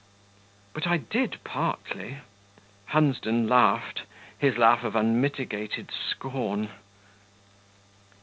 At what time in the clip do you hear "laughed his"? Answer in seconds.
3.47-4.57